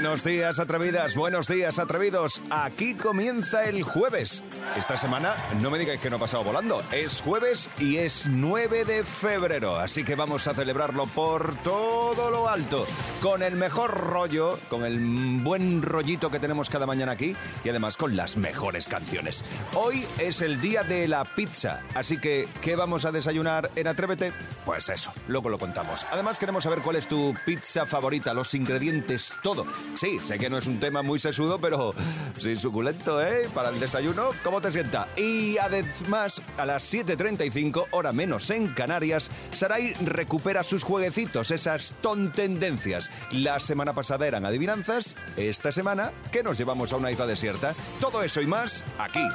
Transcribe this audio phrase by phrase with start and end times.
[0.00, 1.16] Buenos días, atrevidas.
[1.16, 2.40] Buenos días, atrevidos.
[2.50, 4.44] Aquí comienza el jueves.
[4.76, 6.84] Esta semana, no me digáis que no ha pasado volando.
[6.92, 9.76] Es jueves y es 9 de febrero.
[9.76, 12.86] Así que vamos a celebrarlo por todo lo alto.
[13.20, 15.00] Con el mejor rollo, con el
[15.42, 19.42] buen rollito que tenemos cada mañana aquí y además con las mejores canciones.
[19.74, 21.80] Hoy es el día de la pizza.
[21.96, 24.32] Así que, ¿qué vamos a desayunar en Atrévete?
[24.64, 26.06] Pues eso, luego lo contamos.
[26.12, 29.66] Además, queremos saber cuál es tu pizza favorita, los ingredientes, todo.
[29.94, 31.94] Sí, sé que no es un tema muy sesudo, pero
[32.38, 33.48] sí suculento, ¿eh?
[33.52, 35.08] Para el desayuno, ¿cómo te sienta?
[35.16, 43.10] Y además, a las 7.35, hora menos en Canarias, Sarai recupera sus jueguecitos, esas tontendencias.
[43.32, 47.74] La semana pasada eran adivinanzas, esta semana, que nos llevamos a una isla desierta?
[48.00, 49.26] Todo eso y más, aquí.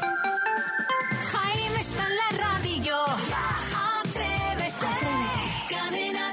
[1.32, 2.96] Jaime está en la radio.
[4.00, 4.74] Atrévete.
[5.70, 6.33] Cadena.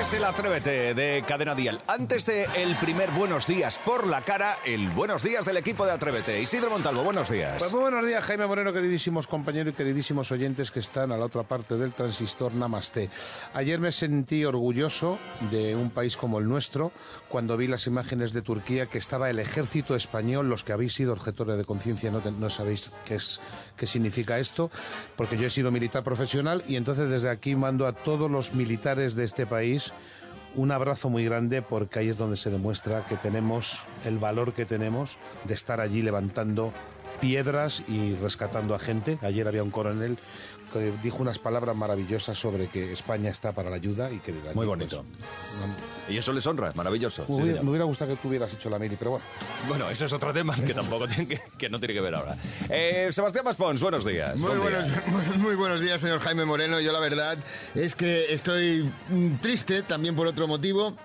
[0.00, 1.78] Es el Atrévete de Cadena Dial.
[1.86, 5.92] Antes de el primer Buenos Días por la cara, el Buenos Días del equipo de
[5.92, 6.40] Atrévete.
[6.40, 7.56] Isidro Montalvo, buenos días.
[7.58, 11.26] Pues muy buenos días, Jaime Moreno, queridísimos compañeros y queridísimos oyentes que están a la
[11.26, 13.10] otra parte del transistor Namaste.
[13.52, 15.18] Ayer me sentí orgulloso
[15.50, 16.92] de un país como el nuestro
[17.28, 21.12] cuando vi las imágenes de Turquía que estaba el ejército español, los que habéis sido
[21.12, 23.40] objetores de conciencia no, sabéis qué, es,
[23.80, 24.70] qué significa esto,
[25.16, 29.14] porque yo he sido militar profesional y entonces desde aquí mando a todos los militares
[29.14, 29.94] de este país
[30.54, 34.66] un abrazo muy grande porque ahí es donde se demuestra que tenemos el valor que
[34.66, 36.74] tenemos de estar allí levantando
[37.22, 39.18] piedras y rescatando a gente.
[39.22, 40.18] Ayer había un coronel
[40.70, 44.54] que dijo unas palabras maravillosas sobre que España está para la ayuda y que de
[44.54, 45.04] Muy bonito.
[45.04, 47.22] pues, Y eso les honra, maravilloso.
[47.22, 47.64] me, Sí, hubiera, señor.
[47.64, 49.24] me hubiera gustado que tú hubieras hecho la mili, pero bueno.
[49.68, 52.36] Bueno, eso es otro tema que tampoco tiene que, que no tiene que ver ahora.
[52.68, 54.36] Eh, Sebastián Maspons, buenos días.
[54.38, 55.02] Muy Buen buenos, día.
[55.08, 56.80] muy, muy buenos días, señor Jaime Moreno.
[56.80, 57.36] Yo la verdad
[57.74, 60.96] es que estoy mm, triste también por otro motivo.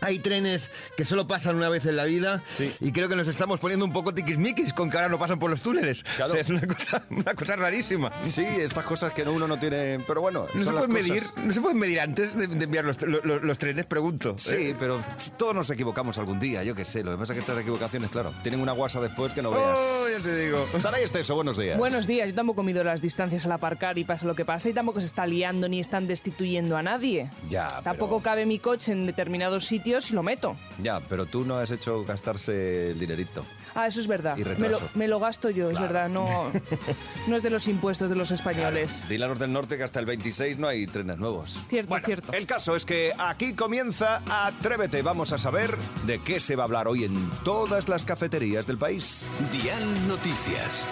[0.00, 2.72] Hay trenes que solo pasan una vez en la vida Sí.
[2.80, 5.50] y creo que nos estamos poniendo un poco tiquismiquis con que ahora no pasan por
[5.50, 6.04] los túneles.
[6.04, 6.30] Claro.
[6.30, 8.10] O sea, es una cosa, una cosa rarísima.
[8.24, 9.98] Sí, estas cosas que uno no tiene...
[10.06, 13.00] Pero bueno, No se, pueden medir, no se pueden medir antes de, de enviar los,
[13.02, 14.34] los- los trenes, pregunto.
[14.38, 15.02] Sí, Eh, pero
[15.36, 17.02] todos nos equivocamos algún día, yo qué sé.
[17.02, 19.78] Lo que pasa es que estas equivocaciones, claro, tienen una guasa después que no veas.
[19.78, 20.66] Oh, ya te digo.
[20.78, 21.76] Sara y Esteso, buenos días.
[21.78, 24.72] Buenos días, yo tampoco mido las distancias al aparcar y pasa lo que pasa y
[24.74, 27.30] tampoco se está liando ni están destituyendo a nadie.
[27.50, 30.56] Ya, pero- Tampoco cabe mi coche en determinados sitios y lo meto.
[30.82, 33.44] Ya, pero tú no has hecho gastarse el dinerito.
[33.74, 34.36] Ah, eso es verdad.
[34.36, 34.90] Y Me lo, retraso.
[34.94, 35.84] me lo gasto yo, Claro.
[35.86, 36.08] es verdad.
[36.08, 36.26] No,
[37.28, 39.04] no es de los impuestos de los españoles.
[39.08, 41.60] Dile a los del norte que hasta el 26 no hay trenes nuevos.
[41.68, 42.32] Cierto, Bueno, cierto.
[42.32, 45.02] El caso es que aquí comienza Atrévete.
[45.02, 45.76] Vamos a saber
[46.06, 49.30] de qué se va a hablar hoy en todas las cafeterías del país.
[49.52, 50.86] Dial Noticias.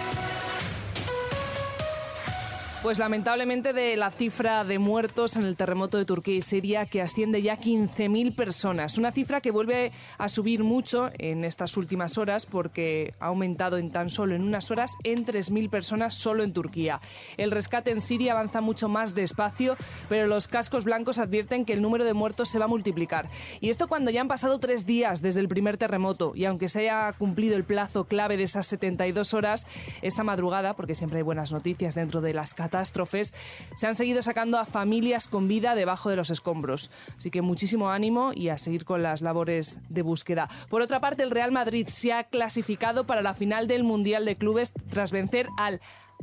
[2.87, 7.03] Pues lamentablemente de la cifra de muertos en el terremoto de Turquía y Siria que
[7.03, 8.97] asciende ya a 15.000 personas.
[8.97, 13.91] Una cifra que vuelve a subir mucho en estas últimas horas porque ha aumentado en
[13.91, 17.01] tan solo en unas horas en 3.000 personas solo en Turquía.
[17.37, 19.77] El rescate en Siria avanza mucho más despacio,
[20.09, 23.29] pero los cascos blancos advierten que el número de muertos se va a multiplicar.
[23.61, 26.83] Y esto cuando ya han pasado tres días desde el primer terremoto y aunque se
[26.83, 29.67] haya cumplido el plazo clave de esas 72 horas,
[30.03, 34.59] esta madrugada, porque siempre hay buenas noticias dentro de las catástrofes, se han seguido sacando
[34.59, 36.91] a familias con vida debajo de los escombros.
[37.17, 40.49] Así que muchísimo ánimo y a seguir con las labores de búsqueda.
[40.69, 44.37] Por otra parte, el Real Madrid se ha clasificado para la final del Mundial de
[44.37, 45.81] Clubes tras vencer al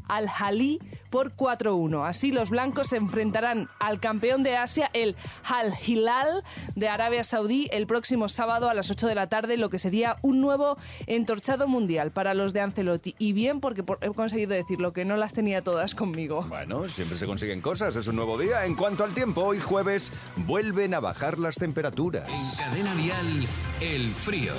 [0.08, 2.08] Al-Jalí por 4-1.
[2.08, 5.16] Así los blancos se enfrentarán al campeón de Asia, el
[5.46, 6.44] Al-Hilal
[6.76, 10.18] de Arabia Saudí, el próximo sábado a las 8 de la tarde, lo que sería
[10.22, 10.78] un nuevo
[11.08, 13.16] entorchado mundial para los de Ancelotti.
[13.18, 16.44] Y bien porque por- he conseguido decirlo, que no las tenía todas conmigo.
[16.50, 18.66] Bueno, siempre se consiguen cosas, es un nuevo día.
[18.66, 22.28] En cuanto al tiempo, hoy jueves vuelven a bajar las temperaturas.
[22.28, 23.48] En Cadena Dial,
[23.82, 24.54] el frío.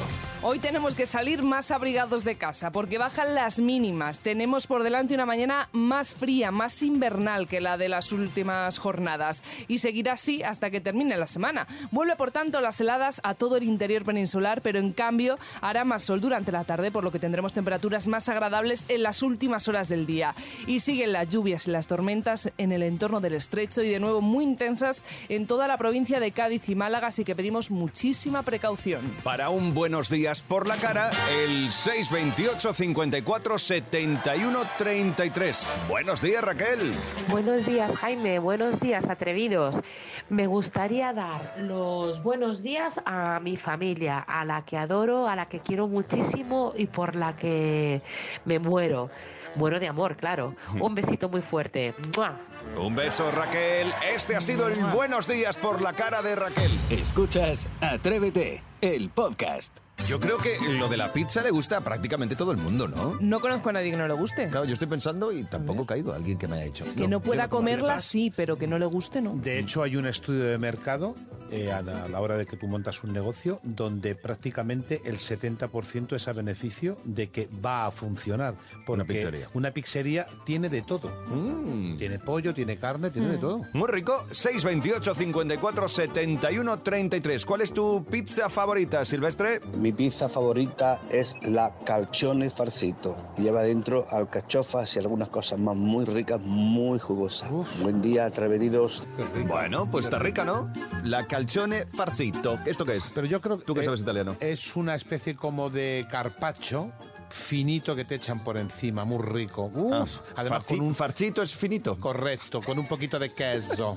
[0.47, 4.21] Hoy tenemos que salir más abrigados de casa porque bajan las mínimas.
[4.21, 9.43] Tenemos por delante una mañana más fría, más invernal que la de las últimas jornadas
[9.69, 11.67] y seguirá así hasta que termine la semana.
[11.93, 16.03] Vuelve por tanto las heladas a todo el interior peninsular, pero en cambio hará más
[16.03, 19.89] sol durante la tarde, por lo que tendremos temperaturas más agradables en las últimas horas
[19.89, 20.35] del día.
[20.67, 24.21] Y siguen las lluvias y las tormentas en el entorno del estrecho y de nuevo
[24.21, 29.01] muy intensas en toda la provincia de Cádiz y Málaga, así que pedimos muchísima precaución.
[29.23, 35.67] Para un buenos días por la cara, el 628 54 71 33.
[35.89, 36.93] Buenos días, Raquel.
[37.29, 38.39] Buenos días, Jaime.
[38.39, 39.81] Buenos días, atrevidos.
[40.29, 45.47] Me gustaría dar los buenos días a mi familia, a la que adoro, a la
[45.47, 48.03] que quiero muchísimo y por la que
[48.45, 49.11] me muero.
[49.57, 50.55] Bueno de amor, claro.
[50.81, 51.95] Un besito muy fuerte.
[52.17, 52.37] ¡Mua!
[52.77, 53.93] Un beso, Raquel.
[54.15, 56.71] Este ha sido el Buenos Días por la cara de Raquel.
[56.91, 59.84] Escuchas Atrévete, el podcast.
[60.09, 63.17] Yo creo que lo de la pizza le gusta a prácticamente todo el mundo, ¿no?
[63.21, 64.49] No conozco a nadie que no le guste.
[64.49, 66.85] Claro, yo estoy pensando y tampoco caigo a alguien que me haya dicho.
[66.95, 69.35] Que no, pueda no como comerla, sí, pero que no le guste, ¿no?
[69.35, 71.15] De hecho, hay un estudio de mercado
[71.51, 75.17] eh, a, la, a la hora de que tú montas un negocio donde prácticamente el
[75.19, 78.55] 70% es a beneficio de que va a funcionar.
[78.87, 79.49] Porque pizzería.
[79.55, 81.11] una pizzería tiene de todo.
[81.29, 81.97] Mm.
[81.99, 83.63] Tiene pollo, tiene carne, tiene de todo.
[83.73, 84.27] Muy rico.
[84.31, 87.47] 628 54 71 33.
[87.47, 89.61] ¿Cuál es tu pizza favorita, Silvestre?
[89.79, 93.17] Mi pizza favorita es la calzone farcito.
[93.37, 97.51] Lleva dentro alcachofas y algunas cosas más muy ricas, muy jugosas.
[97.81, 99.05] Buen día, atrevidos.
[99.47, 100.73] Bueno, pues está rica, ¿no?
[101.03, 102.61] La calzone farcito.
[102.65, 103.11] ¿Esto qué es?
[103.13, 104.37] Pero yo creo que Tú que eh, sabes italiano.
[104.39, 106.93] es una especie como de carpaccio
[107.35, 109.71] finito que te echan por encima, muy rico.
[109.75, 111.99] Uf, además Farci- con un farcito es finito.
[111.99, 113.95] Correcto, con un poquito de queso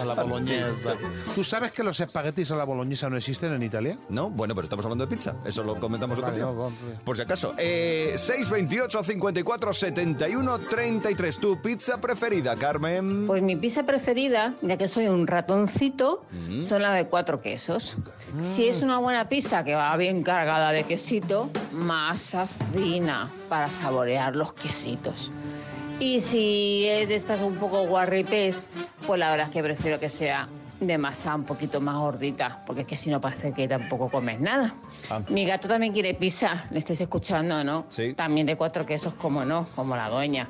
[0.00, 0.94] a la boloñesa.
[1.34, 3.98] ¿Tú sabes que los espaguetis a la boloñesa no existen en Italia?
[4.08, 5.36] No, bueno, pero estamos hablando de pizza.
[5.44, 6.46] Eso lo comentamos otro Vale, día.
[6.46, 6.72] no.
[7.04, 7.54] Por si acaso.
[7.58, 11.38] Eh, 628 54 71 33.
[11.38, 13.26] ¿Tu pizza preferida, Carmen?
[13.26, 16.62] Pues mi pizza preferida, ya que soy un ratoncito, Mm.
[16.62, 17.96] son la de cuatro quesos.
[18.42, 24.34] Si es una buena pizza que va bien cargada de quesito, masa fina para saborear
[24.36, 25.32] los quesitos.
[26.00, 28.68] Y si es de estas un poco guarripés,
[29.06, 30.48] pues la verdad es que prefiero que sea
[30.80, 34.40] de masa un poquito más gordita, porque es que si no parece que tampoco comes
[34.40, 34.74] nada.
[35.08, 35.20] Ah.
[35.28, 37.86] Mi gato también quiere pizza, le estáis escuchando, ¿no?
[37.90, 38.12] Sí.
[38.14, 40.48] También de cuatro quesos, como no, como la dueña.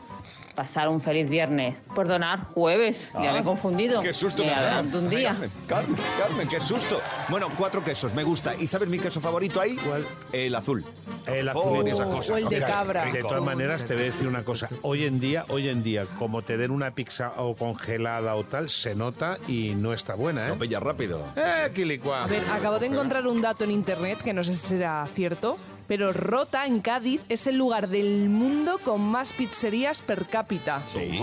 [0.54, 1.74] Pasar un feliz viernes.
[1.96, 3.98] Perdonar, jueves, ya me he confundido.
[3.98, 5.30] Ah, Qué susto Me adelanto un día.
[5.30, 7.00] Carmen, Carmen, Carmen, qué susto.
[7.28, 8.54] Bueno, cuatro quesos, me gusta.
[8.54, 9.74] ¿Y sabes mi queso favorito ahí?
[9.76, 10.06] ¿Cuál?
[10.32, 10.84] El azul.
[11.26, 11.84] El azul.
[11.86, 12.42] y esas O cosas.
[12.42, 13.06] el de cabra.
[13.06, 14.68] De todas maneras, te voy a decir una cosa.
[14.82, 18.68] Hoy en día, hoy en día, como te den una pizza o congelada o tal,
[18.70, 20.56] se nota y no está buena, ¿eh?
[20.58, 21.26] pilla rápido.
[21.34, 22.24] ¡Eh, quilicua!
[22.24, 25.56] A ver, acabo de encontrar un dato en internet que no sé si será cierto,
[25.86, 30.82] pero Rota, en Cádiz, es el lugar del mundo con más pizzerías per cápita.
[30.86, 31.20] ¿Sí?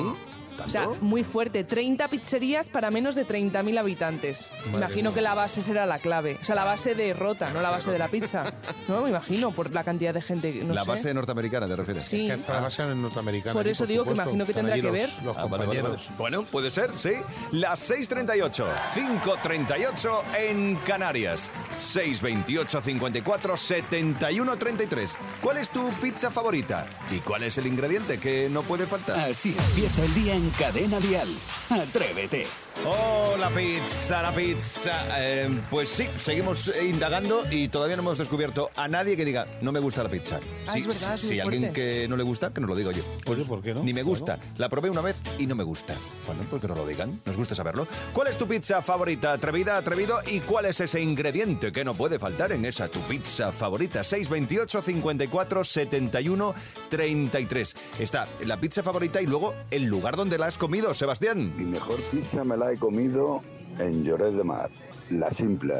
[0.65, 1.63] O sea, muy fuerte.
[1.63, 4.51] 30 pizzerías para menos de 30.000 habitantes.
[4.73, 6.37] imagino que la base será la clave.
[6.41, 8.53] O sea, la base de Rota, no la base de la pizza.
[8.87, 10.53] No, me imagino, por la cantidad de gente.
[10.63, 10.89] No la sé.
[10.89, 12.05] base norteamericana, ¿te refieres?
[12.05, 12.27] Sí.
[12.27, 13.53] Que trabajan en norteamericana.
[13.53, 14.23] Por eso digo que supuesto.
[14.31, 15.09] imagino que tendrá que ver.
[15.23, 16.05] Los Ah, vale, vale, compañeros.
[16.07, 16.17] vale.
[16.17, 17.11] Bueno, puede ser, sí.
[17.51, 18.65] Las 6.38,
[18.95, 21.51] 5.38 en Canarias.
[21.79, 25.17] 6.28, 54, 71, 33.
[25.41, 26.85] ¿Cuál es tu pizza favorita?
[27.11, 29.19] ¿Y cuál es el ingrediente que no puede faltar?
[29.19, 31.29] Así empieza el día en Cadena Dial.
[31.69, 32.70] Atrévete.
[32.83, 34.91] Oh, la pizza, la pizza.
[35.19, 39.71] Eh, pues sí, seguimos indagando y todavía no hemos descubierto a nadie que diga, no
[39.71, 40.39] me gusta la pizza.
[40.67, 41.79] Ah, Sí, es verdad, es Si muy alguien fuerte.
[42.01, 43.03] que no le gusta, que nos lo diga yo.
[43.27, 43.83] Oye, ¿por qué no?
[43.83, 44.39] Ni me gusta.
[44.57, 45.93] La probé una vez y no me gusta.
[46.25, 47.21] Bueno, pues que nos lo digan.
[47.23, 47.87] Nos gusta saberlo.
[48.13, 49.33] ¿Cuál es tu pizza favorita?
[49.33, 50.15] Atrevida, atrevido.
[50.27, 54.03] ¿Y cuál es ese ingrediente que no puede faltar en esa tu pizza favorita?
[54.03, 56.55] 628 54 71
[56.89, 57.75] 33.
[57.99, 61.55] Está la pizza favorita y luego el lugar donde la has comido, Sebastián.
[61.55, 63.41] Mi mejor pizza me la he comido
[63.79, 64.69] en Lloret de Mar.
[65.09, 65.73] La simple,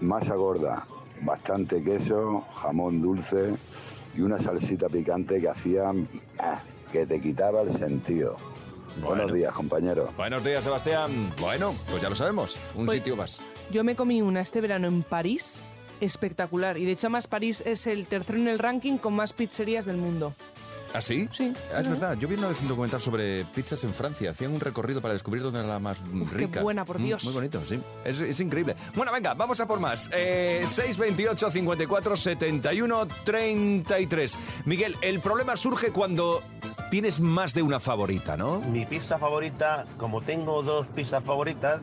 [0.00, 0.86] masa gorda,
[1.22, 3.54] bastante queso, jamón dulce
[4.16, 5.92] y una salsita picante que hacía
[6.38, 6.60] ah,
[6.92, 8.36] que te quitaba el sentido.
[8.96, 9.08] Bueno.
[9.08, 10.10] Buenos días, compañeros.
[10.16, 11.32] Buenos días, Sebastián.
[11.40, 12.58] Bueno, pues ya lo sabemos.
[12.76, 13.40] Un Pues- sitio más.
[13.72, 15.64] Yo me comí una este verano en París,
[16.00, 16.78] espectacular.
[16.78, 19.96] Y de hecho, además, París es el tercero en el ranking con más pizzerías del
[19.96, 20.32] mundo.
[20.94, 21.28] ¿Ah, sí?
[21.32, 21.52] Sí.
[21.74, 22.16] Ah, es verdad.
[22.18, 24.30] Yo vi una vez un documental sobre pizzas en Francia.
[24.30, 26.62] Hacían un recorrido para descubrir dónde era la más Uf, qué rica.
[26.62, 27.24] buena, por Mm, Dios.
[27.24, 27.80] Muy bonito, sí.
[28.04, 28.76] Es, es increíble.
[28.94, 30.08] Bueno, venga, vamos a por más.
[30.14, 34.38] Eh, 628 54 71 33.
[34.66, 36.42] Miguel, el problema surge cuando
[36.90, 38.60] tienes más de una favorita, ¿no?
[38.60, 41.80] Mi pizza favorita, como tengo dos pizzas favoritas,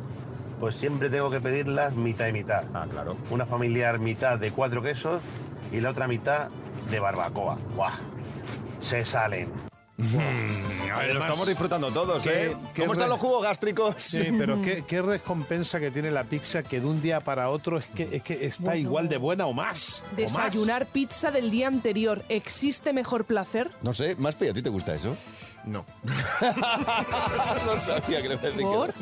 [0.60, 2.64] pues siempre tengo que pedirlas mitad y mitad.
[2.74, 3.18] Ah, claro.
[3.30, 5.22] Una familiar mitad de cuatro quesos
[5.72, 6.48] y la otra mitad
[6.90, 7.58] de barbacoa.
[7.76, 7.92] ¡Guau!
[8.82, 9.50] Se salen.
[9.98, 12.56] lo Además, estamos disfrutando todos, ¿qué- ¿eh?
[12.74, 13.96] qué ¿Cómo están los jugos gástricos?
[14.00, 17.78] Sí, pero qué, qué recompensa que tiene la pizza que de un día para otro
[17.78, 18.80] es que, es que está Bueno.
[18.80, 20.00] igual de buena o más.
[20.00, 20.16] o más.
[20.18, 22.24] Desayunar pizza del día anterior.
[22.30, 23.70] ¿Existe mejor placer?
[23.84, 25.16] No sé, más a ti te gusta eso?
[25.64, 25.86] No.
[27.66, 28.88] no sabía que le iba a decir que ¿Por?
[28.90, 28.94] no.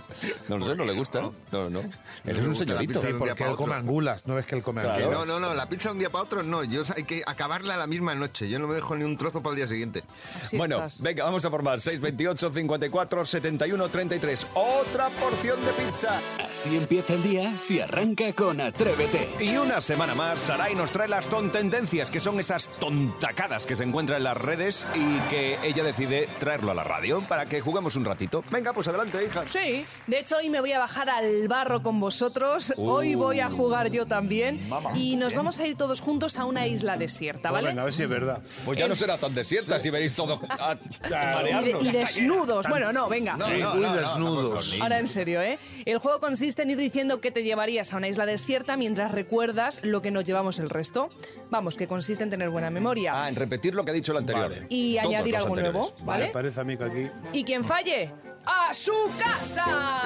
[0.49, 1.21] No lo sé, no le gusta.
[1.51, 1.79] No, no.
[2.25, 2.99] Eres un gusta la señorito.
[2.99, 5.05] un día Porque él come angulas, no ves que él come Claro.
[5.05, 5.27] angulas.
[5.27, 6.63] No, no, no, la pizza de un día para otro no.
[6.63, 8.49] Yo hay que acabarla la misma noche.
[8.49, 10.03] Yo no me dejo ni un trozo para el día siguiente.
[10.43, 11.01] Así bueno, estás.
[11.01, 14.47] venga, vamos a formar 628 54 71 33.
[14.53, 16.19] Otra porción de pizza.
[16.49, 19.29] Así empieza el día si arranca con Atrévete.
[19.39, 23.83] Y una semana más, Sarai nos trae las tontendencias, que son esas tontacadas que se
[23.83, 27.95] encuentran en las redes y que ella decide traerlo a la radio para que juguemos
[27.95, 28.43] un ratito.
[28.49, 29.47] Venga, pues adelante, hija.
[29.47, 33.51] Sí, de hecho hoy me voy a bajar al barro con vosotros, hoy voy a
[33.51, 34.59] jugar yo también
[34.95, 37.67] y nos vamos a ir todos juntos a una isla desierta, Pues ¿vale?
[37.67, 38.41] venga, a ver si es verdad.
[38.65, 40.75] Pues ya no será tan desierta si veréis todo a,
[41.05, 43.37] Y, de- y desnudos, bueno, no, venga.
[43.37, 44.75] No, Sí, no, muy no, no, desnudos.
[44.75, 45.59] no, Ahora en serio, ¿eh?
[45.85, 49.81] El juego consiste en ir diciendo que te llevarías a una isla desierta mientras recuerdas
[49.83, 51.09] lo que nos llevamos el resto.
[51.51, 53.11] Vamos, que consiste en tener buena memoria.
[53.23, 54.49] Ah, en repetir lo que ha dicho el anterior.
[54.49, 54.65] Vale.
[54.69, 56.25] Y Todos añadir algo nuevo, ¿vale?
[56.39, 57.07] Parece a mí que aquí...
[57.33, 58.13] Y quien falle,
[58.45, 60.03] ¡a su casa!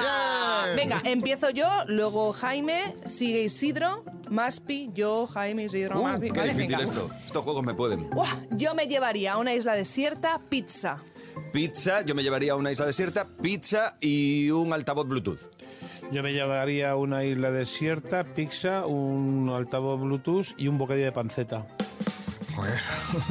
[0.64, 0.76] Bien.
[0.76, 6.32] Venga, empiezo yo, luego Jaime, sigue Isidro, Maspi, yo, Jaime, Isidro, Uh, Maspi.
[6.32, 6.52] qué ¿vale?
[6.54, 6.90] difícil Venga.
[6.90, 7.08] esto.
[7.24, 8.10] Estos juegos me pueden.
[8.50, 10.96] Yo me llevaría a una isla desierta pizza.
[11.52, 15.38] Pizza, yo me llevaría a una isla desierta, pizza y un altavoz Bluetooth.
[16.10, 21.12] Yo me llevaría a una isla desierta, pizza, un altavoz Bluetooth y un bocadillo de
[21.12, 21.64] panceta.
[22.54, 22.80] Joder.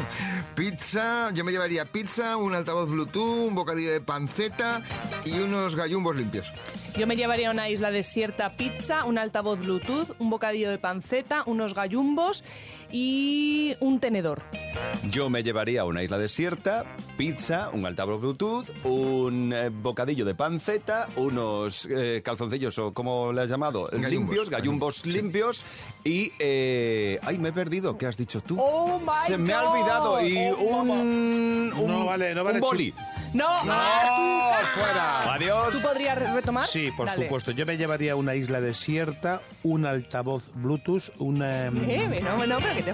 [0.56, 4.82] Pizza, yo me llevaría pizza, un altavoz Bluetooth, un bocadillo de panceta
[5.26, 6.52] y unos gallumbos limpios.
[6.98, 11.44] Yo me llevaría a una isla desierta pizza, un altavoz Bluetooth, un bocadillo de panceta,
[11.48, 12.44] unos gallumbos
[12.94, 14.42] y un tenedor.
[15.10, 16.86] Yo me llevaría a una isla desierta,
[17.18, 23.42] pizza, un altavoz Bluetooth, un eh, bocadillo de panceta, unos eh, calzoncillos o como le
[23.42, 24.10] has llamado, Gallumbos.
[24.12, 25.66] limpios, gallumbos limpios
[26.04, 26.32] y...
[26.38, 28.58] eh, ay, me he perdido, ¿qué has dicho tú?
[28.60, 30.90] Oh, my Se me ha olvidado y Oh, un...
[31.76, 32.94] un No vale, no vale Un boli.
[33.34, 33.68] No, a tu
[34.68, 34.70] casa.
[34.86, 35.34] fuera.
[35.34, 35.74] Adiós.
[35.74, 36.68] ¿Tú podrías re- retomar?
[36.68, 37.24] Sí, por Dale.
[37.24, 37.52] supuesto.
[37.52, 41.66] Yo me llevaría a una isla desierta, un altavoz Bluetooth, una...
[41.68, 42.94] em, Eh, no, no, pero que te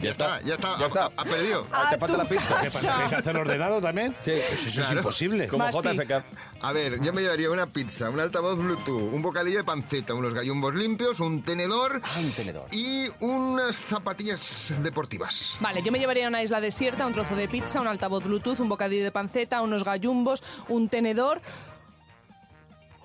[0.00, 1.04] Ya está, ya está, Ya está.
[1.06, 1.66] ha, ha perdido.
[1.72, 2.60] Ah, te falta la pizza.
[2.60, 2.96] ¿Qué pasa?
[2.96, 4.14] ¿Que hay que hacer ordenado también?
[4.20, 4.32] Sí.
[4.48, 5.48] Pues eso es imposible.
[5.48, 5.68] Como.
[5.70, 6.24] JFK.
[6.62, 10.34] A ver, yo me llevaría una pizza, un altavoz Bluetooth, un bocadillo de panceta, unos
[10.34, 12.66] gallumbos limpios, un tenedor Ah, un tenedor.
[12.72, 15.56] y unas zapatillas deportivas.
[15.60, 18.60] Vale, yo me llevaría a una isla desierta un trozo de pizza, un altavoz Bluetooth,
[18.60, 21.40] un bocadillo de panceta, unos gallumbos, un tenedor.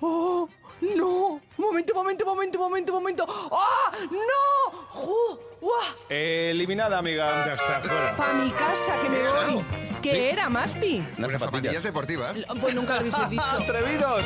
[0.00, 0.48] ¡Oh!
[0.80, 1.40] ¡No!
[1.56, 3.26] Momento, momento, momento, momento, momento.
[3.50, 3.92] ¡Ah!
[4.10, 4.78] ¡No!
[4.88, 5.38] ¡Ju!
[5.60, 5.80] ¡Guau!
[6.10, 7.46] Eliminada, amiga.
[7.46, 8.14] Ya está, fuera.
[8.16, 9.18] Pa' mi casa, que me
[9.54, 9.64] voy.
[10.02, 10.98] ¿Qué era, Maspi?
[10.98, 11.82] Unas Unas zapatillas zapatillas.
[11.82, 12.42] deportivas.
[12.60, 13.42] Pues nunca lo hubiese dicho.
[13.42, 14.20] ¡Atrevidos!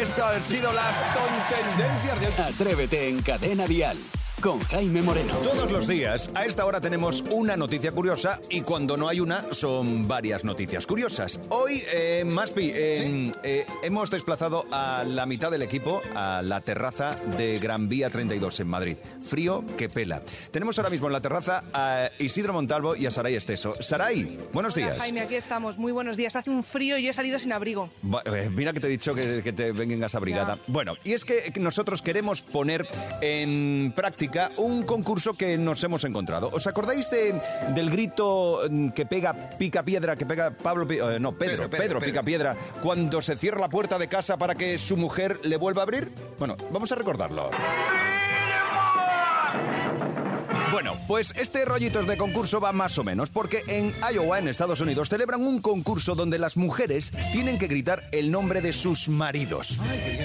[0.00, 2.52] Esto han sido las tontendencias de hoy.
[2.52, 3.96] Atrévete en Cadena Dial
[4.42, 5.32] con Jaime Moreno.
[5.36, 9.46] Todos los días, a esta hora tenemos una noticia curiosa y cuando no hay una,
[9.52, 11.40] son varias noticias curiosas.
[11.48, 17.16] Hoy, eh, Maspi, eh, eh, hemos desplazado a la mitad del equipo a la terraza
[17.38, 18.96] de Gran Vía 32 en Madrid.
[19.22, 20.22] Frío que pela.
[20.50, 23.80] Tenemos ahora mismo en la terraza a Isidro Montalvo y a Saray Esteso.
[23.80, 24.98] Saray, buenos Hola, días.
[24.98, 25.78] Jaime, aquí estamos.
[25.78, 26.34] Muy buenos días.
[26.34, 27.90] Hace un frío y yo he salido sin abrigo.
[28.24, 30.56] Eh, Mira que te he dicho que, que te vengas abrigada.
[30.56, 30.62] Ya.
[30.66, 32.88] Bueno, y es que nosotros queremos poner
[33.20, 36.50] en práctica un concurso que nos hemos encontrado.
[36.52, 37.40] ¿Os acordáis de-
[37.74, 41.70] del grito mm, que pega pica piedra, que pega Pablo, eh, no, Pedro, Pedro, Pedro,
[41.70, 45.56] Pedro, pica piedra, cuando se cierra la puerta de casa para que su mujer le
[45.56, 46.12] vuelva a abrir?
[46.38, 47.50] Bueno, vamos a recordarlo.
[50.72, 54.80] Bueno, pues este rollitos de concurso va más o menos, porque en Iowa, en Estados
[54.80, 59.78] Unidos, celebran un concurso donde las mujeres tienen que gritar el nombre de sus maridos.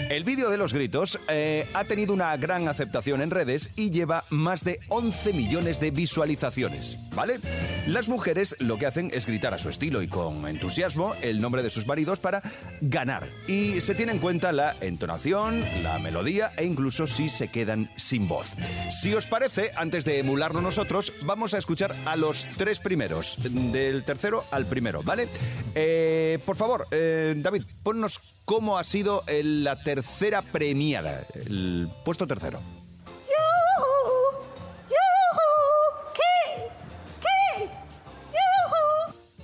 [0.09, 4.23] El vídeo de los gritos eh, ha tenido una gran aceptación en redes y lleva
[4.29, 7.41] más de 11 millones de visualizaciones, ¿vale?
[7.85, 11.61] Las mujeres lo que hacen es gritar a su estilo y con entusiasmo el nombre
[11.61, 12.41] de sus maridos para
[12.79, 13.27] ganar.
[13.49, 18.29] Y se tiene en cuenta la entonación, la melodía e incluso si se quedan sin
[18.29, 18.53] voz.
[18.91, 24.43] Si os parece, antes de nosotros, vamos a escuchar a los tres primeros, del tercero
[24.51, 25.27] al primero, ¿vale?
[25.75, 32.59] Eh, por favor, eh, David, ponnos cómo ha sido la tercera premiada, el puesto tercero.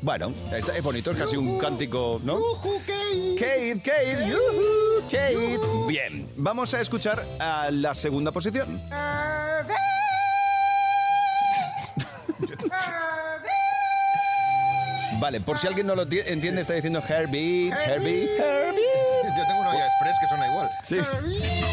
[0.01, 2.39] Bueno, está- es bonito, es casi un cántico, ¿no?
[3.39, 4.33] Kate, Kate,
[5.09, 5.59] Kate.
[5.87, 8.81] Bien, vamos a escuchar a la segunda posición.
[15.23, 18.83] Vale, por si alguien no lo ti- entiende, está diciendo Herbie, Herbie, Herbie.
[19.23, 20.69] Yo tengo una olla express que suena igual.
[20.83, 20.99] Sí,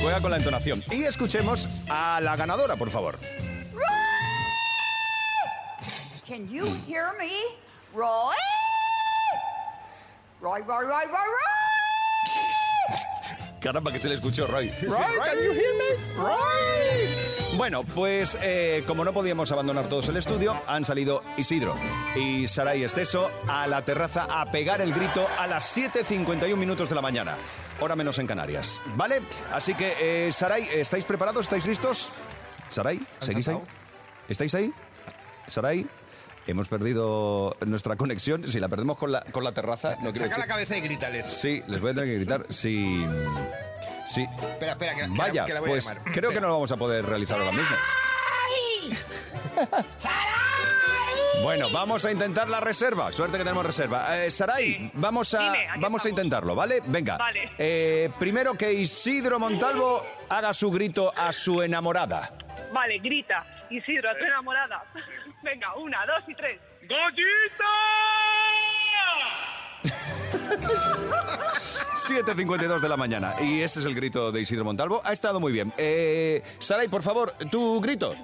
[0.03, 0.85] juega con la entonación.
[0.93, 3.19] Y escuchemos a la ganadora, por favor.
[6.29, 7.33] Can you hear me?
[7.93, 8.37] Roy?
[10.41, 11.49] Roy, Roy, Roy, Roy, Roy.
[13.61, 14.71] Caramba, que se le escuchó Roy.
[14.83, 15.97] Roy, can you hear me?
[16.23, 16.80] Roy.
[17.61, 21.77] Bueno, pues eh, como no podíamos abandonar todos el estudio, han salido Isidro
[22.17, 26.95] y Saray Esteso a la terraza a pegar el grito a las 7.51 minutos de
[26.95, 27.37] la mañana.
[27.79, 28.81] Hora menos en Canarias.
[28.97, 29.21] ¿Vale?
[29.53, 31.43] Así que, eh, Saray, ¿estáis preparados?
[31.43, 32.11] ¿Estáis listos?
[32.71, 33.61] Saray, ¿seguís ahí?
[34.27, 34.73] ¿Estáis ahí?
[35.47, 35.87] Saray,
[36.47, 38.43] hemos perdido nuestra conexión.
[38.43, 41.27] Si la perdemos con la, con la terraza, no Saca la cabeza y grítales.
[41.27, 42.47] Sí, les voy a tener que gritar.
[42.49, 43.05] Sí.
[44.11, 44.23] Sí.
[44.23, 46.13] Espera, espera, que, que la- Vaya, que la voy pues a llamar.
[46.13, 47.77] creo que no lo vamos a poder realizar ahora mismo.
[51.43, 53.11] Bueno, vamos a intentar la reserva.
[53.13, 54.19] Suerte que tenemos reserva.
[54.25, 56.83] Eh, Saray, vamos a Dime, vamos a intentarlo, ¿vale?
[56.85, 57.17] Venga.
[57.17, 57.51] Vale.
[57.57, 62.31] Eh, primero que Isidro Montalvo haga su grito a su enamorada.
[62.75, 63.67] Vale, grita.
[63.71, 64.85] Isidro, a tu enamorada.
[65.43, 66.61] Venga, una, dos y tres.
[71.95, 73.35] 7.52 de la mañana.
[73.41, 75.01] Y ese es el grito de Isidro Montalvo.
[75.05, 75.73] Ha estado muy bien.
[75.77, 78.15] Eh, Saray, por favor, tu grito.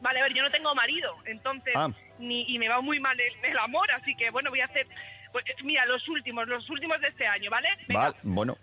[0.00, 1.88] Vale, a ver, yo no tengo marido, entonces, Ah.
[2.18, 4.86] ni, y me va muy mal el, el amor, así que bueno, voy a hacer,
[5.32, 7.68] pues, mira, los últimos, los últimos de este año, ¿vale?
[7.88, 8.00] Venga.
[8.02, 8.58] Vale, bueno.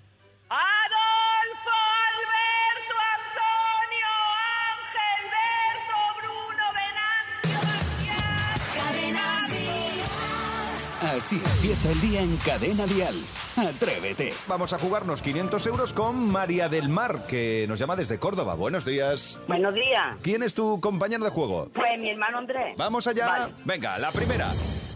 [11.22, 13.14] Así empieza el día en Cadena Dial.
[13.56, 14.34] Atrévete.
[14.48, 18.56] Vamos a jugarnos 500 euros con María del Mar, que nos llama desde Córdoba.
[18.56, 19.40] Buenos días.
[19.48, 20.18] Buenos días.
[20.24, 21.70] ¿Quién es tu compañero de juego?
[21.76, 22.76] Pues mi hermano Andrés.
[22.76, 23.28] Vamos allá.
[23.28, 23.54] Vale.
[23.66, 24.52] Venga, la primera.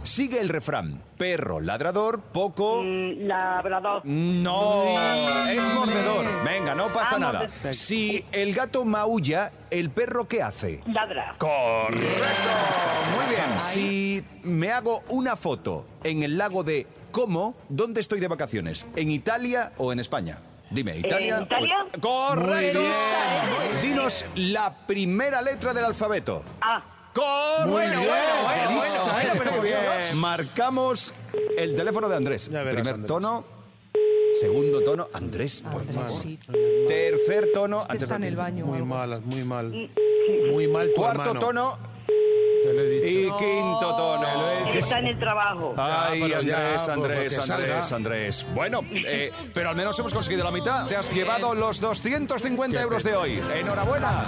[0.05, 1.01] Sigue el refrán.
[1.17, 2.81] Perro ladrador, poco...
[2.83, 4.01] Mm, Labrador.
[4.05, 4.83] No,
[5.49, 6.25] es mordedor.
[6.43, 7.39] Venga, no pasa Ah, nada.
[7.41, 7.73] mordedor.
[7.73, 10.81] Si el gato maulla, ¿el perro qué hace?
[10.87, 11.35] Ladra.
[11.37, 12.05] Correcto.
[13.15, 13.59] Muy bien.
[13.59, 18.85] Si me hago una foto en el lago de Como, ¿dónde estoy de vacaciones?
[18.97, 20.37] ¿En Italia o en España?
[20.69, 21.37] Dime, ¿Italia?
[21.37, 21.75] ¿En Italia?
[22.01, 22.79] Correcto.
[22.79, 23.81] Muy bien.
[23.81, 26.43] Dinos la primera letra del alfabeto.
[26.61, 26.83] Ah.
[27.15, 27.67] Correcto.
[27.67, 27.99] Muy bien,
[29.83, 30.15] bueno.
[30.15, 31.13] Marcamos
[31.57, 32.49] el teléfono de Andrés.
[32.49, 33.07] Ya verás, Primer Andrés.
[33.07, 33.45] tono.
[34.39, 35.07] Segundo tono.
[35.13, 36.01] Andrés, por favor.
[36.11, 36.51] Andresito.
[36.87, 37.81] Tercer tono.
[37.89, 38.65] Este está en el baño.
[38.65, 38.85] Muy algo.
[38.87, 39.89] mal, muy mal.
[40.51, 41.39] Muy mal tu Cuarto hermano.
[41.39, 41.77] tono
[42.63, 43.07] Te lo he dicho.
[43.07, 44.27] y quinto tono.
[44.73, 45.73] Está en el trabajo.
[45.77, 47.91] Ay, Ya, pero ya, Andrés, pues, Andrés, Andrés.
[47.93, 48.45] Andrés.
[48.53, 50.85] Bueno, eh, pero al menos hemos conseguido la mitad.
[50.87, 53.41] Te has llevado los 250 euros de hoy.
[53.55, 54.25] Enhorabuena.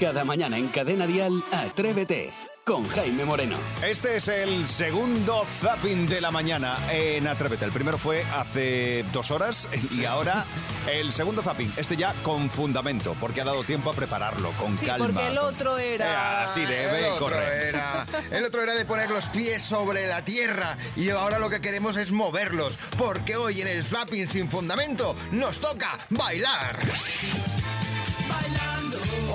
[0.00, 2.30] Cada mañana en Cadena Dial, Atrévete.
[2.64, 3.56] Con Jaime Moreno.
[3.80, 7.64] Este es el segundo zapping de la mañana en Atrévete.
[7.64, 10.44] El primero fue hace dos horas y ahora
[10.90, 11.72] el segundo zapping.
[11.76, 15.06] Este ya con fundamento, porque ha dado tiempo a prepararlo con Sí, calma.
[15.06, 16.44] porque el otro Eh, era...
[16.44, 17.68] Así El debe otro, correr.
[17.68, 21.60] era, el otro era de poner los pies sobre la tierra y ahora lo que
[21.60, 26.80] queremos es moverlos, porque hoy en el Flapping sin fundamento nos toca bailar.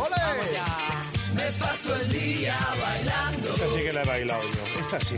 [0.03, 0.90] ¡Ole!
[1.47, 2.45] Esta sí
[3.83, 4.79] que la he bailado yo.
[4.79, 5.15] Esta sí.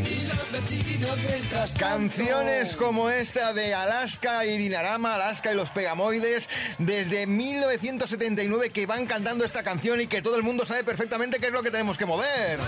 [1.78, 9.06] Canciones como esta de Alaska y Dinarama, Alaska y los Pegamoides, desde 1979 que van
[9.06, 11.98] cantando esta canción y que todo el mundo sabe perfectamente qué es lo que tenemos
[11.98, 12.60] que mover.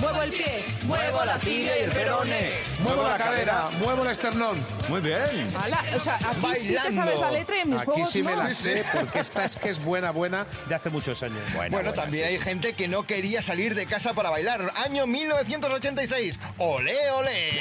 [0.00, 2.50] Muevo el pie, muevo la tibia y el perone.
[2.80, 4.58] Muevo la cadera, muevo el esternón.
[4.88, 5.20] Muy bien.
[5.62, 6.26] Ala, o sea, aquí
[6.58, 7.02] sí te Bailando.
[7.02, 8.42] sabes la letra y en mis Aquí juegos sí me no.
[8.42, 11.38] la sé, porque esta es que es buena, buena de hace muchos años.
[11.70, 14.72] Bueno, también hay gente que no quería salir de casa para bailar.
[14.76, 16.38] Año 1986.
[16.58, 17.60] ¡Olé, olé!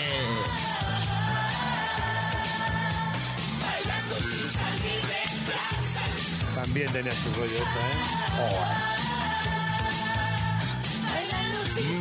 [6.55, 9.03] También tenía su rollo esta, ¿eh?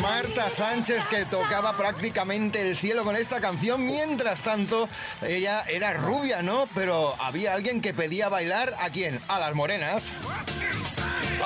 [0.00, 3.86] Marta Sánchez que tocaba prácticamente el cielo con esta canción.
[3.86, 4.88] Mientras tanto,
[5.22, 6.68] ella era rubia, ¿no?
[6.74, 9.18] Pero había alguien que pedía bailar a quién?
[9.28, 10.04] A las morenas.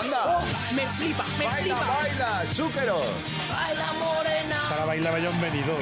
[0.00, 0.40] ¡Anda!
[0.74, 1.96] Me flipa, me ¡Baila, flipa.
[2.02, 2.44] baila!
[2.54, 3.00] ¡Zúquero!
[3.50, 4.56] Baila morena.
[4.62, 5.80] Esta la bailaba yo en venidor.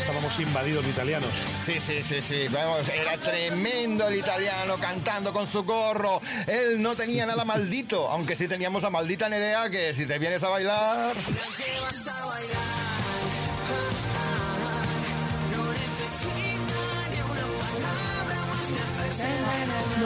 [0.00, 1.30] Estábamos invadidos de italianos.
[1.64, 2.48] Sí, sí, sí, sí.
[2.48, 6.20] Vamos, era tremendo el italiano cantando con su gorro.
[6.46, 10.42] Él no tenía nada maldito, aunque sí teníamos a maldita Nerea que si te vienes
[10.42, 11.14] a bailar.
[11.14, 12.79] No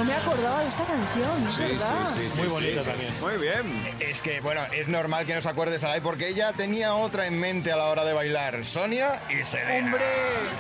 [0.05, 2.09] me acordaba de esta canción, es Sí, verdad.
[2.15, 2.91] sí, sí, sí, Muy sí, bonita sí.
[2.91, 3.21] también.
[3.21, 3.95] Muy bien.
[4.01, 7.39] Es que, bueno, es normal que no se acuerde Saray porque ella tenía otra en
[7.39, 8.65] mente a la hora de bailar.
[8.65, 9.87] Sonia y Selena.
[9.87, 10.05] Hombre,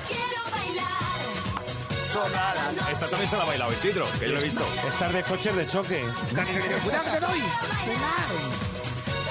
[0.08, 0.84] Quiero bailar.
[2.92, 4.64] Esta también se la ha bailado Isidro, que yo lo he visto.
[4.88, 6.04] Estar de coches de choque.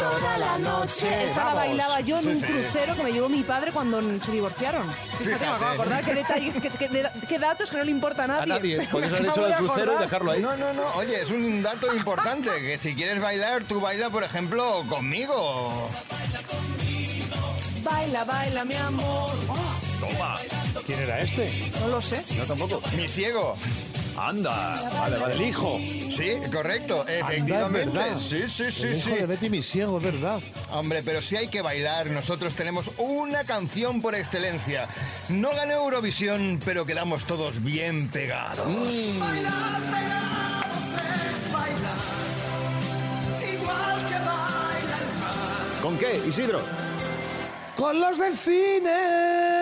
[0.09, 1.25] Toda la noche.
[1.25, 1.59] Esta la Vamos.
[1.59, 2.47] bailaba yo en Sí, un sí.
[2.47, 4.89] crucero que me llevó mi padre cuando se divorciaron.
[4.91, 7.91] Fíjate, me acabo de acordar qué detalles, qué, qué- de- qué datos que no le
[7.91, 8.47] importa a nadie.
[8.53, 8.77] nadie.
[8.77, 10.01] Pero Podrías me haber hecho el crucero y acordar.
[10.03, 10.41] dejarlo ahí.
[10.41, 10.83] No, no, no.
[10.95, 15.89] Oye, es un dato importante que si quieres bailar, tú baila, por ejemplo, conmigo.
[17.83, 19.31] Baila, baila, mi amor.
[19.49, 19.55] Oh,
[19.99, 20.37] Toma.
[20.85, 21.71] ¿Quién era este?
[21.81, 22.21] no lo sé.
[22.37, 22.81] No tampoco.
[22.95, 23.55] Mi ciego.
[24.17, 24.81] Anda.
[24.99, 25.35] Vale, vale.
[25.35, 25.79] El hijo.
[25.79, 27.99] Sí, correcto, efectivamente.
[28.17, 29.15] Sí, sí, sí, El hijo sí.
[29.15, 30.39] de Betty mi ciego, es verdad.
[30.71, 34.87] Hombre, pero si hay que bailar, nosotros tenemos una canción por excelencia.
[35.29, 38.67] No ganó Eurovisión, pero quedamos todos bien pegados.
[45.81, 46.61] ¿Con qué, Isidro?
[47.75, 49.52] Con los delfines.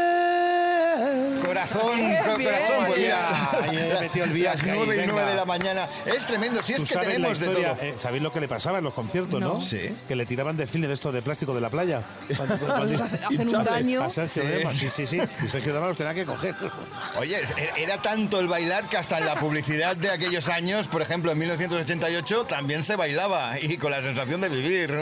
[1.52, 2.00] Corazón,
[2.44, 5.12] corazón, pues mira, metido el las ahí, nueve y venga.
[5.14, 5.88] nueve de la mañana.
[6.06, 7.78] Es tremendo, si es que tenemos de todo.
[7.82, 9.60] eh, ¿Sabéis lo que le pasaba en los conciertos, no?
[9.62, 9.94] Sí.
[10.08, 12.02] Que le tiraban delfines de estos de plástico de la playa.
[12.30, 14.10] Hacen un daño.
[14.10, 14.90] Sí.
[14.90, 15.22] sí, sí.
[15.44, 16.56] Y Sergio Dalma los tenía que coger.
[17.20, 17.42] Oye,
[17.78, 21.40] era tanto el bailar que hasta en la publicidad de aquellos años, por ejemplo en
[21.40, 25.00] 1988, también se bailaba y con la sensación de vivir.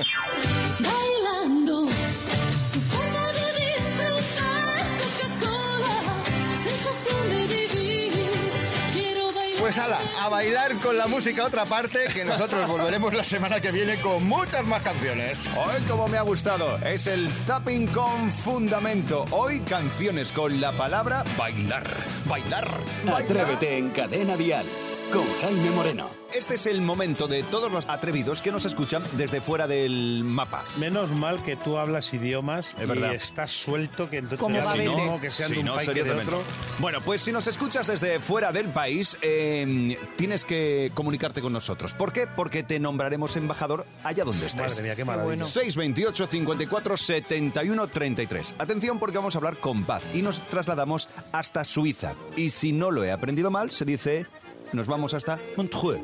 [9.69, 13.71] Pues ala, a bailar con la música otra parte, que nosotros volveremos la semana que
[13.71, 15.47] viene con muchas más canciones.
[15.55, 19.25] Hoy como me ha gustado, es el Zapping con Fundamento.
[19.29, 21.85] Hoy canciones con la palabra bailar,
[22.25, 22.67] bailar,
[23.05, 23.25] bailar.
[23.25, 24.65] Atrévete en Cadena Dial
[25.13, 26.09] con Jaime Moreno.
[26.33, 30.63] Este es el momento de todos los atrevidos que nos escuchan desde fuera del mapa.
[30.77, 33.13] Menos mal que tú hablas idiomas Es verdad.
[33.13, 34.89] y estás suelto, que entonces Como Gabete.
[34.89, 36.43] mismo que sean de un no, país que de otro.
[36.77, 41.93] Bueno, pues si nos escuchas desde fuera del país, eh, tienes que comunicarte con nosotros.
[41.95, 42.27] ¿Por qué?
[42.27, 44.69] Porque te nombraremos embajador allá donde estés.
[44.71, 45.25] Madre mía, qué maravilla.
[45.25, 45.45] bueno.
[45.45, 48.55] 628 54 71 33.
[48.59, 52.13] Atención porque vamos a hablar con Paz y nos trasladamos hasta Suiza.
[52.35, 54.27] Y si no lo he aprendido mal, se dice
[54.73, 55.99] nos vamos hasta Montreux.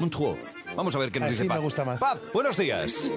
[0.00, 0.36] Montreux.
[0.74, 1.58] Vamos a ver qué nos Así dice Paz.
[1.58, 2.00] me gusta más.
[2.00, 3.08] Paz, buenos días.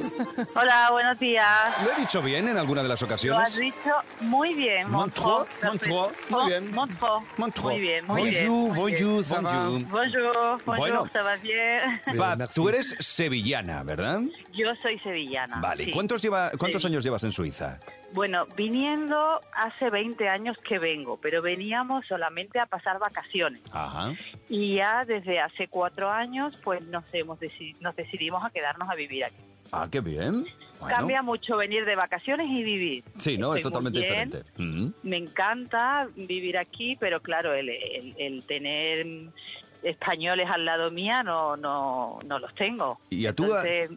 [0.54, 1.44] Hola, buenos días.
[1.84, 3.56] ¿Lo he dicho bien en alguna de las Lo has ocasiones?
[3.58, 4.88] dicho muy bien.
[4.92, 6.72] Montreux, Montreux, muy bien.
[6.72, 7.24] Montreux.
[7.38, 7.72] Montreux.
[7.72, 8.48] Muy bien, muy Bonjour, bien.
[8.76, 9.08] muy bien.
[9.08, 9.52] bonjour, ça va?
[9.70, 9.90] Bonjour.
[9.90, 10.34] Bonjour,
[10.68, 11.10] bonjour, Bueno.
[11.12, 12.00] ¿ça va bien?
[12.06, 12.54] Bien, Paz, merci.
[12.54, 14.22] tú eres sevillana, ¿verdad?
[14.54, 15.60] Yo soy sevillana.
[15.60, 15.92] Vale, sí.
[15.92, 16.88] ¿cuántos, lleva, cuántos Sí.
[16.90, 17.80] años llevas en Suiza?
[18.14, 23.62] Bueno, viniendo hace 20 años que vengo, pero veníamos solamente a pasar vacaciones.
[23.74, 24.14] Ajá.
[24.50, 28.96] Y ya desde hace cuatro años, pues nos, hemos deci- nos decidimos a quedarnos a
[28.96, 29.36] vivir aquí.
[29.72, 30.46] Ah, qué bien.
[30.80, 30.96] Bueno.
[30.96, 33.04] Cambia mucho venir de vacaciones y vivir.
[33.18, 34.30] Sí, no, es Estoy totalmente bien.
[34.30, 34.50] diferente.
[35.04, 39.06] Me encanta vivir aquí, pero claro, el, el- el tener
[39.84, 43.00] españoles al lado mía no, no, no los tengo.
[43.10, 43.90] ¿Y a tú a- Entonces,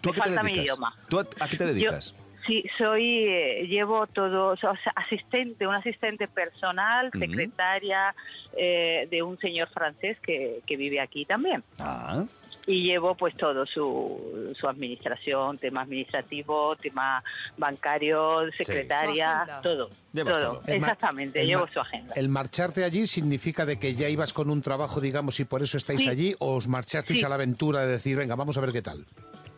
[0.00, 0.64] ¿Tú me a qué te falta mi dedicas?
[0.64, 0.96] idioma.
[1.08, 2.14] ¿Tú a, a qué te dedicas?
[2.46, 8.14] Sí, soy, eh, llevo todo, o sea, asistente, un asistente personal, secretaria
[8.56, 11.62] eh, de un señor francés que, que vive aquí también.
[11.78, 12.24] Ah,
[12.66, 17.22] Y llevo pues todo su, su administración, tema administrativo, tema
[17.56, 19.90] bancario, secretaria, todo.
[20.12, 20.62] Llevas todo.
[20.66, 22.14] Exactamente, llevo su agenda.
[22.16, 25.76] El marcharte allí significa de que ya ibas con un trabajo, digamos, y por eso
[25.76, 26.08] estáis Sí.
[26.08, 27.24] allí, o os marchasteis Sí.
[27.24, 29.06] a la aventura de decir, venga, vamos a ver qué tal.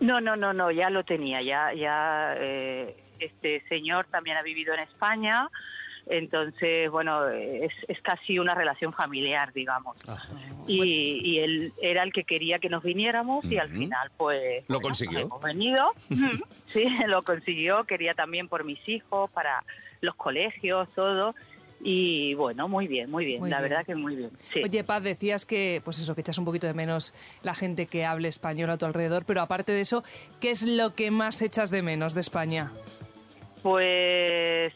[0.00, 4.74] No, no, no, no, ya lo tenía, ya, ya eh, este señor también ha vivido
[4.74, 5.48] en España,
[6.07, 9.96] entonces, bueno, es, es casi una relación familiar, digamos.
[10.66, 14.64] Y, y él era el que quería que nos viniéramos y al final, pues...
[14.68, 15.20] Lo bueno, consiguió.
[15.20, 15.92] Hemos venido,
[16.66, 19.64] sí, lo consiguió, quería también por mis hijos, para
[20.00, 21.35] los colegios, todo.
[21.86, 23.68] Y bueno, muy bien, muy bien, Muy la bien.
[23.70, 24.30] verdad que muy bien.
[24.54, 24.62] Sí.
[24.64, 28.06] Oye, Paz, decías que, pues eso, que echas un poquito de menos la gente que
[28.06, 30.02] hable español a tu alrededor, pero aparte de eso,
[30.40, 32.72] ¿qué es lo que más echas de menos de España?
[33.62, 34.72] Pues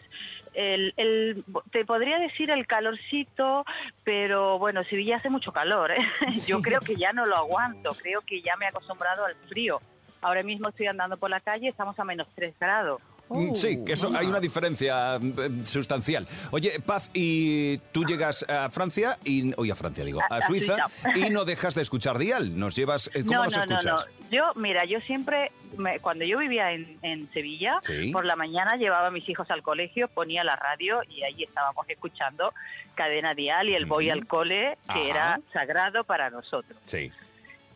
[0.55, 3.65] el, el- te podría decir el calorcito,
[4.05, 5.91] pero bueno, Sevilla hace mucho calor.
[5.93, 5.97] ¿eh?
[6.47, 9.81] Yo creo que ya no lo aguanto, creo que ya me he acostumbrado al frío.
[10.21, 13.01] Ahora mismo estoy andando por la calle, estamos a menos 3 grados.
[13.29, 16.27] Mm, Sí, que eso hay una diferencia mm, sustancial.
[16.51, 21.27] Oye, Paz, y tú llegas a Francia y oye, a Francia digo, a, Suiza, Suiza.
[21.27, 22.59] y no dejas de escuchar Dial.
[22.59, 23.85] Nos llevas, eh, ¿cómo no, nos no, escuchas?
[23.85, 24.05] no, no.
[24.31, 28.11] Yo, mira, yo siempre, me- cuando yo vivía en, en Sevilla, Sí.
[28.13, 31.89] por la mañana llevaba a mis hijos al colegio, ponía la radio y ahí estábamos
[31.89, 32.53] escuchando
[32.95, 35.01] Cadena Dial y el Voy al Cole, que Ajá.
[35.01, 36.79] era sagrado para nosotros.
[36.85, 37.11] Sí.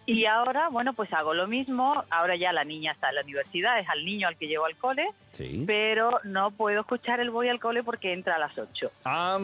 [0.05, 2.05] Y ahora, bueno, pues hago lo mismo.
[2.11, 4.77] Ahora ya la niña está en la universidad, es al niño al que llevo al
[4.77, 5.63] cole, Sí.
[5.67, 8.91] pero no puedo escuchar el voy al cole porque entra a las 8.
[9.05, 9.39] Ah,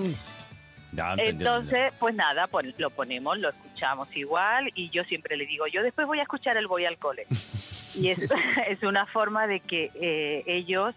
[1.18, 5.82] Entonces, pues nada, pues lo ponemos, lo escuchamos igual y yo siempre le digo, yo
[5.82, 7.26] después voy a escuchar el voy al cole.
[7.94, 8.18] y es,
[8.68, 10.94] es una forma de que eh, ellos,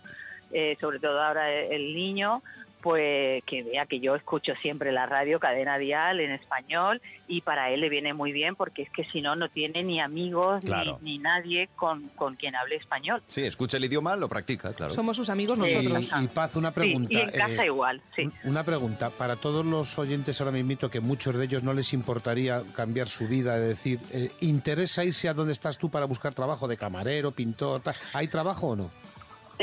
[0.52, 2.42] eh, sobre todo ahora el niño,
[2.82, 7.70] pues que vea que yo escucho siempre la radio Cadena Dial en español y para
[7.70, 11.00] él le viene muy bien porque es que si no, no tiene ni amigos Claro.
[11.02, 13.22] ni, ni nadie con, con quien hable español.
[13.28, 14.94] Sí, escucha el idioma, lo practica, claro.
[14.94, 16.12] Somos sus amigos nosotros.
[16.22, 17.10] Y Paz, una pregunta.
[17.10, 18.30] Sí, y en casa eh, igual, sí.
[18.44, 22.64] Una pregunta, para todos los oyentes ahora mismo, que muchos de ellos no les importaría
[22.76, 26.68] cambiar su vida, es decir, eh, ¿interesa irse a donde estás tú para buscar trabajo
[26.68, 27.82] de camarero, pintor?
[27.82, 27.96] tal?
[28.14, 28.92] ¿Hay trabajo o no?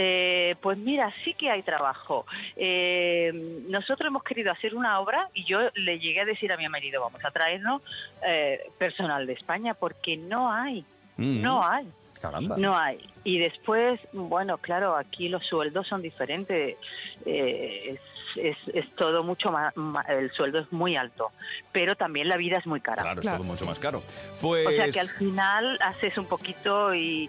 [0.00, 2.24] Eh, pues mira, sí que hay trabajo.
[2.56, 3.32] Eh,
[3.68, 7.00] nosotros hemos querido hacer una obra y yo le llegué a decir a mi marido,
[7.00, 7.82] vamos a traernos
[8.24, 10.84] eh, personal de España porque no hay,
[11.16, 11.42] Mm.
[11.42, 11.88] no hay.
[12.20, 12.56] Caramba.
[12.56, 12.98] No hay.
[13.24, 16.76] Y después, bueno, claro, aquí los sueldos son diferentes.
[17.26, 18.00] eh, es,
[18.36, 19.74] es, es todo mucho más,
[20.08, 21.32] el sueldo es muy alto,
[21.72, 23.02] pero también la vida es muy cara.
[23.02, 24.02] Claro, es todo mucho más caro.
[24.40, 24.66] Pues...
[24.66, 27.28] O sea que al final haces un poquito y,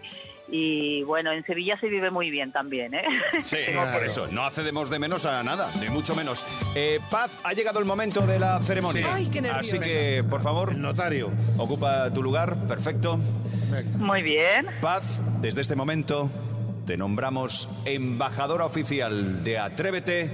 [0.51, 3.03] y bueno, en Sevilla se vive muy bien también, ¿eh?
[3.43, 3.57] Sí,
[3.93, 6.43] por eso, no accedemos de menos a nada, ni mucho menos.
[6.75, 9.05] Eh, Paz, ha llegado el momento de la ceremonia.
[9.05, 9.11] Sí.
[9.13, 9.67] Ay, qué nervios.
[9.67, 11.31] Así que, por favor, notario.
[11.57, 13.19] ocupa tu lugar, perfecto.
[13.97, 14.67] Muy bien.
[14.81, 16.29] Paz, desde este momento
[16.85, 20.31] te nombramos embajadora oficial de Atrévete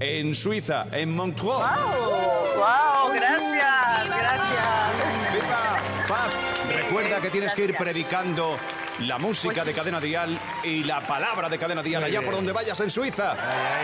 [0.00, 1.58] en Suiza, en Montreux.
[1.58, 2.56] ¡Wow!
[2.56, 3.14] ¡Wow!
[3.14, 5.34] Gracias, gracias.
[5.34, 5.80] ¡Viva!
[6.08, 6.30] Paz,
[6.74, 8.56] recuerda que tienes que ir predicando
[9.00, 12.78] la música de Cadena Dial y la palabra de Cadena Dial allá por donde vayas
[12.80, 13.36] en Suiza.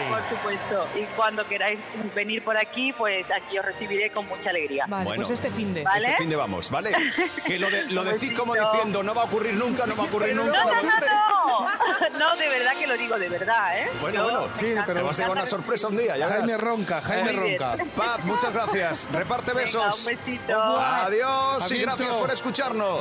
[0.09, 0.88] Por supuesto.
[0.98, 1.79] Y cuando queráis
[2.14, 4.85] venir por aquí, pues aquí os recibiré con mucha alegría.
[4.88, 5.20] Vale, Bueno.
[5.22, 5.83] pues este fin de.
[5.83, 6.07] Vale.
[6.07, 6.92] Este fin de vamos, ¿vale?
[7.44, 10.07] Que lo, de- lo decís como diciendo, no va a ocurrir nunca, no va a
[10.07, 10.64] ocurrir No, nunca.
[10.64, 11.22] no, no, ocurrir- no.
[12.18, 13.90] No, de verdad que lo digo de verdad, ¿eh?
[14.01, 16.46] Bueno, Yo- bueno, Sí, pero- te va a ser una sorpresa un día, ya Jaime
[16.46, 16.61] verás.
[16.61, 17.33] Ronca, Jaime.
[17.33, 17.77] Ronca.
[17.96, 19.07] Paz, muchas gracias.
[19.12, 19.98] Reparte Venga, besos.
[20.01, 20.61] un besito.
[20.62, 23.01] Adiós y gracias por escucharnos.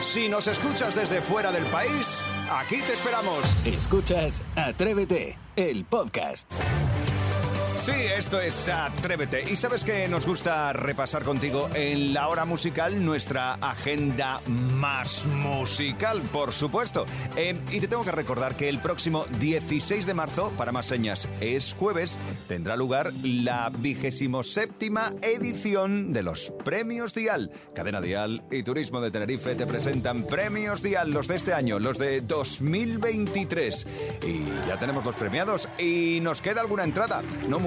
[0.00, 3.66] Si nos escuchas desde fuera del país, aquí te esperamos.
[3.66, 6.50] Escuchas Atrévete, el podcast.
[7.84, 9.42] Sí, esto es Atrévete.
[9.42, 16.22] Y sabes que nos gusta repasar contigo en la hora musical nuestra agenda más musical,
[16.32, 17.04] por supuesto.
[17.36, 21.28] Eh, y te tengo que recordar que el próximo 16 de marzo, para más señas,
[21.42, 22.18] es jueves,
[22.48, 27.50] tendrá lugar la vigésimo séptima edición de los Premios Dial.
[27.74, 31.98] Cadena Dial y Turismo de Tenerife te presentan Premios Dial, los de este año, los
[31.98, 33.86] de 2023.
[34.26, 37.20] Y ya tenemos los premiados y nos queda alguna entrada.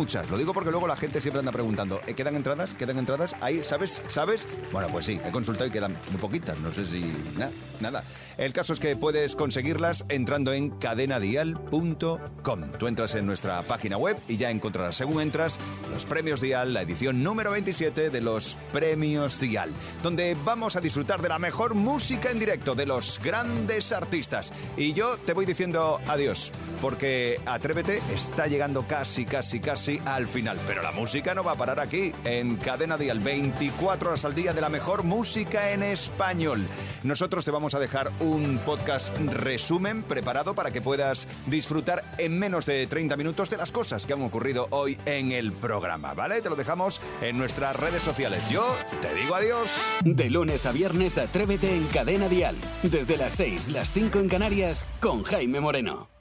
[0.08, 2.74] Muchas, lo digo porque luego la gente siempre anda preguntando, ¿eh, ¿quedan entradas?
[2.74, 3.36] ¿Quedan entradas?
[3.41, 4.02] Ahí, ¿sabes?
[4.08, 4.48] ¿Sabes?
[4.72, 7.02] Bueno, pues sí, he consultado y quedan muy poquitas, no sé si...
[7.38, 7.50] na-
[7.82, 8.06] nada.
[8.38, 12.72] El caso es que puedes conseguirlas entrando en cadenadial.com.
[12.80, 15.60] Tú entras en nuestra página web y ya encontrarás, según entras,
[15.91, 19.72] los premios Dial, la edición número 27 de los premios Dial,
[20.04, 24.54] donde vamos a disfrutar de la mejor música en directo de los grandes artistas.
[24.78, 29.60] Y yo te voy diciendo adiós, porque Atrévete está llegando casi, casi,
[30.06, 30.58] al final.
[30.67, 34.54] Pero la música no va a parar aquí, en Cadena Dial, 24 horas al día
[34.54, 36.65] de la mejor música en español.
[37.04, 42.65] Nosotros te vamos a dejar un podcast resumen preparado para que puedas disfrutar en menos
[42.65, 46.41] de 30 minutos de las cosas que han ocurrido hoy en el programa, ¿vale?
[46.41, 48.41] Te lo dejamos en nuestras redes sociales.
[48.50, 49.71] Yo te digo adiós.
[50.04, 52.56] De lunes a viernes, Atrévete en Cadena Dial.
[52.84, 56.16] Desde las 6, las 5 en Canarias, con Jaime Moreno.